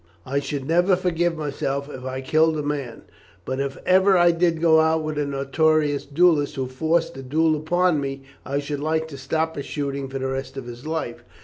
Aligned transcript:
I 0.25 0.39
should 0.39 0.67
never 0.67 0.95
forgive 0.95 1.37
myself 1.37 1.87
if 1.87 2.03
I 2.05 2.21
killed 2.21 2.57
a 2.57 2.63
man. 2.63 3.03
But 3.45 3.59
if 3.59 3.77
ever 3.85 4.17
I 4.17 4.31
did 4.31 4.59
go 4.59 4.79
out 4.79 5.03
with 5.03 5.19
a 5.19 5.27
notorious 5.27 6.07
duellist 6.07 6.55
who 6.55 6.65
forced 6.65 7.13
the 7.13 7.21
duel 7.21 7.55
upon 7.55 8.01
me, 8.01 8.23
I 8.43 8.57
should 8.57 8.79
like 8.79 9.07
to 9.09 9.17
stop 9.19 9.57
his 9.57 9.65
shooting 9.67 10.07
for 10.07 10.17
the 10.17 10.25
rest 10.29 10.57
of 10.57 10.65
his 10.65 10.87
life. 10.87 11.23